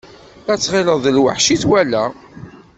[0.51, 2.03] Ad tɣileḍ d lweḥc i twala.